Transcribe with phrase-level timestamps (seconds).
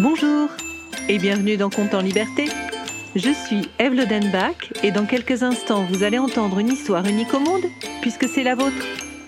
[0.00, 0.48] Bonjour
[1.10, 2.46] et bienvenue dans Compte en Liberté.
[3.14, 7.38] Je suis Eve Lodenbach et dans quelques instants vous allez entendre une histoire unique au
[7.38, 7.66] monde
[8.00, 8.82] puisque c'est la vôtre.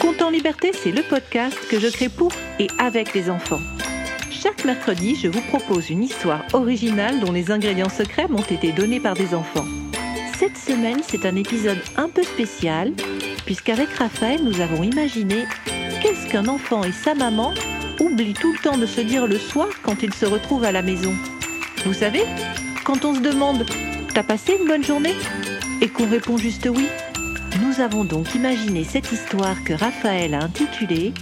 [0.00, 3.60] Compte en Liberté, c'est le podcast que je crée pour et avec les enfants.
[4.30, 9.00] Chaque mercredi, je vous propose une histoire originale dont les ingrédients secrets m'ont été donnés
[9.00, 9.66] par des enfants.
[10.38, 12.94] Cette semaine, c'est un épisode un peu spécial
[13.44, 15.44] puisqu'avec Raphaël, nous avons imaginé
[16.00, 17.52] qu'est-ce qu'un enfant et sa maman
[18.04, 20.82] oublient tout le temps de se dire le soir quand ils se retrouvent à la
[20.82, 21.12] maison.
[21.84, 22.22] Vous savez,
[22.84, 23.64] quand on se demande
[24.14, 25.14] T'as passé une bonne journée?
[25.80, 26.86] Et qu'on répond juste oui.
[27.60, 31.12] Nous avons donc imaginé cette histoire que Raphaël a intitulée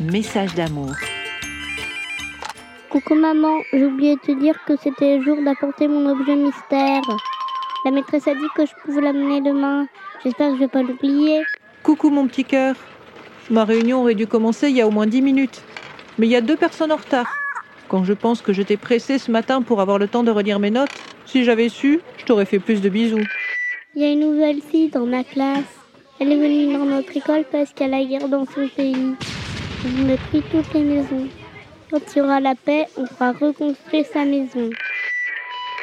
[0.00, 0.92] Message d'amour.
[2.88, 7.02] Coucou maman, j'ai oublié de te dire que c'était le jour d'apporter mon objet mystère.
[7.84, 9.86] La maîtresse a dit que je pouvais l'amener demain.
[10.22, 11.42] J'espère que je vais pas l'oublier.
[11.82, 12.76] Coucou mon petit cœur.
[13.50, 15.62] Ma réunion aurait dû commencer il y a au moins 10 minutes.
[16.18, 17.26] Mais il y a deux personnes en retard.
[17.88, 20.58] Quand je pense que je t'ai pressé ce matin pour avoir le temps de relire
[20.58, 20.90] mes notes,
[21.26, 23.24] si j'avais su, je t'aurais fait plus de bisous.
[23.94, 25.64] Il y a une nouvelle fille dans ma classe.
[26.20, 29.14] Elle est venue dans notre école parce qu'il y a la guerre dans son pays.
[29.84, 31.26] On détruit toutes les maisons.
[31.90, 34.70] Quand il y aura la paix, on pourra reconstruire sa maison.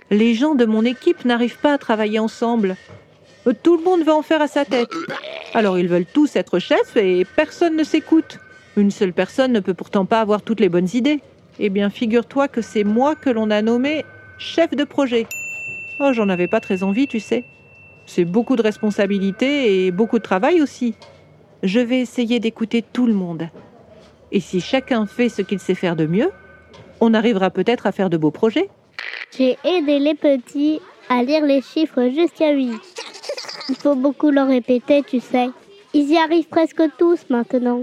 [0.09, 2.78] Les gens de mon équipe n'arrivent pas à travailler ensemble.
[3.48, 4.89] Euh, Tout le monde veut en faire à sa tête.
[5.53, 8.38] Alors ils veulent tous être chefs et personne ne s'écoute.
[8.78, 11.20] Une seule personne ne peut pourtant pas avoir toutes les bonnes idées.
[11.58, 14.06] Eh bien, figure-toi que c'est moi que l'on a nommé
[14.38, 15.25] chef de projet.
[16.00, 17.44] Oh, j'en avais pas très envie, tu sais.
[18.05, 20.94] C'est beaucoup de responsabilités et beaucoup de travail aussi.
[21.64, 23.50] Je vais essayer d'écouter tout le monde.
[24.31, 26.30] Et si chacun fait ce qu'il sait faire de mieux,
[27.02, 28.70] on arrivera peut-être à faire de beaux projets.
[29.36, 32.80] J'ai aidé les petits à lire les chiffres jusqu'à 8.
[33.70, 35.50] Il faut beaucoup leur répéter, tu sais.
[35.95, 37.81] Ils y arrivent presque tous maintenant.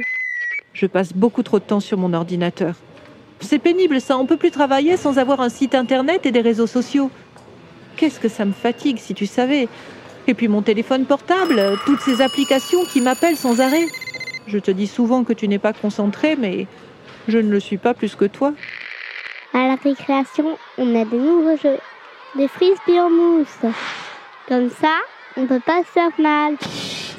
[0.75, 2.75] Je passe beaucoup trop de temps sur mon ordinateur.
[3.41, 6.67] C'est pénible ça, on peut plus travailler sans avoir un site internet et des réseaux
[6.67, 7.11] sociaux.
[7.97, 9.69] Qu'est-ce que ça me fatigue si tu savais.
[10.27, 13.87] Et puis mon téléphone portable, toutes ces applications qui m'appellent sans arrêt.
[14.49, 16.67] Je te dis souvent que tu n'es pas concentré, mais
[17.29, 18.53] je ne le suis pas plus que toi.
[19.53, 21.79] À la récréation, on a des nouveaux jeux.
[22.37, 23.73] Des frisbees en mousse.
[24.49, 24.97] Comme ça,
[25.37, 26.57] on peut pas se faire mal.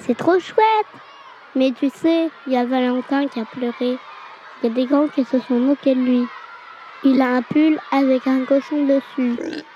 [0.01, 1.04] C'est trop chouette.
[1.55, 3.97] Mais tu sais, il y a Valentin qui a pleuré.
[4.61, 6.25] Il y a des grands qui se sont moqués de lui.
[7.03, 9.35] Il a un pull avec un cochon dessus.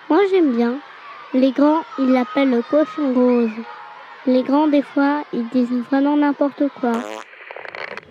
[0.10, 0.76] Moi j'aime bien.
[1.34, 3.52] Les grands, ils l'appellent le cochon rose.
[4.26, 6.92] Les grands, des fois, ils disent vraiment n'importe quoi.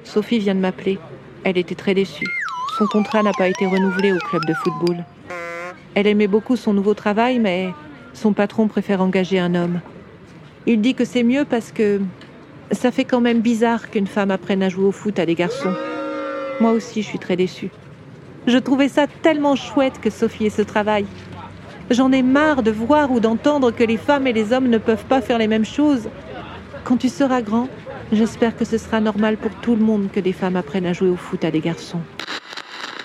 [0.04, 0.98] Sophie vient de m'appeler.
[1.44, 2.28] Elle était très déçue.
[2.78, 5.04] Son contrat n'a pas été renouvelé au club de football.
[5.94, 7.74] Elle aimait beaucoup son nouveau travail, mais
[8.14, 9.80] son patron préfère engager un homme.
[10.64, 12.00] Il dit que c'est mieux parce que
[12.72, 15.72] ça fait quand même bizarre qu'une femme apprenne à jouer au foot à des garçons.
[16.60, 17.70] Moi aussi, je suis très déçue.
[18.46, 21.06] Je trouvais ça tellement chouette que Sophie ait ce travail.
[21.90, 25.06] J'en ai marre de voir ou d'entendre que les femmes et les hommes ne peuvent
[25.06, 26.08] pas faire les mêmes choses.
[26.84, 27.68] Quand tu seras grand,
[28.12, 31.08] j'espère que ce sera normal pour tout le monde que des femmes apprennent à jouer
[31.08, 32.00] au foot à des garçons.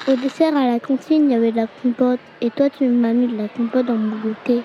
[0.08, 2.20] Au dessert, à la cantine, il y avait de la compote.
[2.42, 4.62] Et toi, tu m'as mis de la compote dans mon goûter.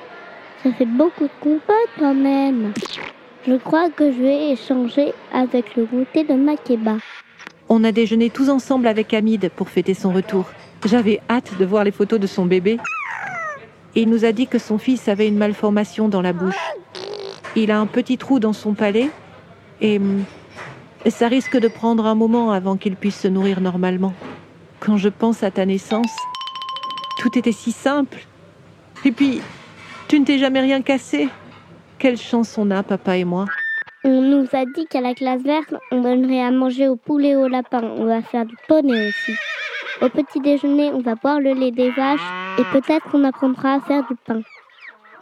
[0.65, 2.73] Ça fait beaucoup de compote quand même.
[3.49, 6.99] Je crois que je vais échanger avec le goûter de Makeba.
[7.71, 10.45] On a déjeuné tous ensemble avec Hamid pour fêter son retour.
[10.85, 12.77] J'avais hâte de voir les photos de son bébé.
[13.95, 16.59] Il nous a dit que son fils avait une malformation dans la bouche.
[17.57, 19.09] Il a un petit trou dans son palais
[19.81, 20.25] et hum,
[21.07, 24.13] ça risque de prendre un moment avant qu'il puisse se nourrir normalement.
[24.79, 26.15] Quand je pense à ta naissance,
[27.19, 28.19] tout était si simple.
[29.07, 29.41] Et puis,
[30.07, 31.31] tu ne t'es jamais rien cassé.
[31.99, 33.47] Quelle chance on a, papa et moi?
[34.05, 37.37] On nous a dit qu'à la classe verte, on donnerait à manger au poulet et
[37.37, 37.83] au lapin.
[37.83, 39.33] On va faire du poney aussi.
[40.01, 42.21] Au petit déjeuner, on va boire le lait des vaches
[42.57, 44.43] et peut-être qu'on apprendra à faire du pain.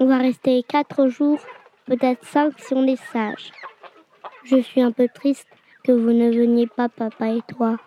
[0.00, 1.40] On va rester quatre jours,
[1.86, 3.52] peut-être cinq si on est sage.
[4.44, 5.48] Je suis un peu triste
[5.82, 7.78] que vous ne veniez pas, papa et toi.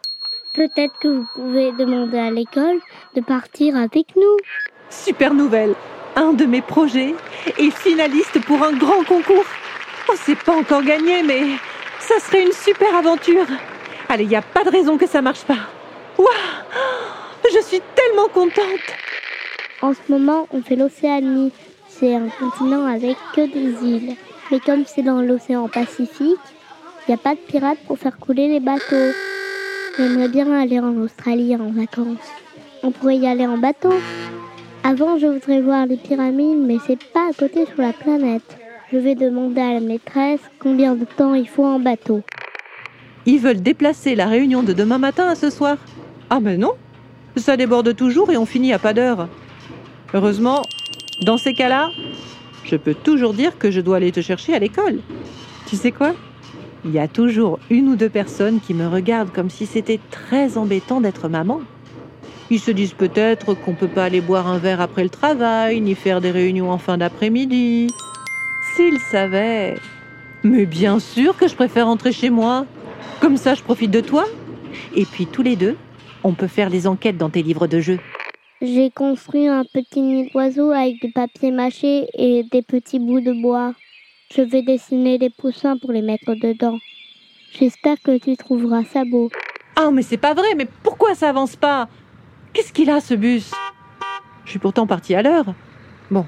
[0.55, 2.79] Peut-être que vous pouvez demander à l'école
[3.15, 4.37] de partir avec nous.
[4.89, 5.75] Super nouvelle.
[6.19, 7.15] Un de mes projets
[7.57, 9.45] est finaliste pour un grand concours.
[10.09, 11.43] Oh, c'est pas encore gagné, mais
[12.01, 13.45] ça serait une super aventure.
[14.09, 15.69] Allez, il n'y a pas de raison que ça marche pas.
[16.17, 16.27] Waouh
[17.45, 18.83] Je suis tellement contente.
[19.81, 21.53] En ce moment, on fait l'Océanie.
[21.87, 24.17] C'est un continent avec que des îles.
[24.51, 26.45] Mais comme c'est dans l'océan Pacifique,
[27.07, 29.13] il n'y a pas de pirates pour faire couler les bateaux.
[29.97, 32.27] J'aimerais bien aller en Australie en vacances.
[32.83, 33.93] On pourrait y aller en bateau.
[34.83, 38.57] Avant, je voudrais voir les pyramides, mais c'est pas à côté sur la planète.
[38.91, 42.21] Je vais demander à la maîtresse combien de temps il faut en bateau.
[43.25, 45.77] Ils veulent déplacer la réunion de demain matin à ce soir.
[46.29, 46.71] Ah ben non.
[47.35, 49.27] Ça déborde toujours et on finit à pas d'heure.
[50.13, 50.61] Heureusement,
[51.25, 51.89] dans ces cas-là,
[52.63, 54.99] je peux toujours dire que je dois aller te chercher à l'école.
[55.67, 56.13] Tu sais quoi?
[56.85, 60.57] Il y a toujours une ou deux personnes qui me regardent comme si c'était très
[60.57, 61.59] embêtant d'être maman.
[62.51, 65.93] Ils se disent peut-être qu'on peut pas aller boire un verre après le travail, ni
[65.93, 67.87] faire des réunions en fin d'après-midi.
[68.75, 69.77] S'ils savaient.
[70.43, 72.65] Mais bien sûr que je préfère rentrer chez moi.
[73.19, 74.25] Comme ça, je profite de toi.
[74.95, 75.77] Et puis tous les deux,
[76.23, 77.99] on peut faire des enquêtes dans tes livres de jeux.
[78.61, 83.31] J'ai construit un petit nid d'oiseau avec du papier mâché et des petits bouts de
[83.31, 83.73] bois.
[84.35, 86.77] Je vais dessiner des poussins pour les mettre dedans.
[87.59, 89.29] J'espère que tu trouveras ça beau.
[89.75, 91.87] Ah, mais c'est pas vrai, mais pourquoi ça avance pas?
[92.53, 93.51] Qu'est-ce qu'il a ce bus?
[94.45, 95.53] Je suis pourtant partie à l'heure.
[96.09, 96.25] Bon,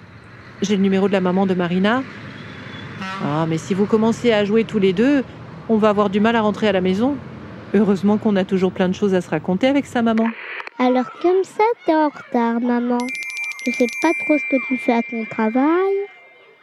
[0.61, 2.03] j'ai le numéro de la maman de Marina.
[3.23, 5.23] Ah, mais si vous commencez à jouer tous les deux,
[5.69, 7.15] on va avoir du mal à rentrer à la maison.
[7.73, 10.27] Heureusement qu'on a toujours plein de choses à se raconter avec sa maman.
[10.77, 12.97] Alors comme ça, t'es en retard, maman.
[13.65, 15.93] Je sais pas trop ce que tu fais à ton travail,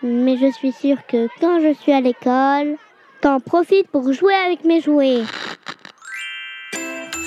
[0.02, 2.76] mais je suis sûre que quand je suis à l'école,
[3.20, 5.22] t'en profites pour jouer avec mes jouets.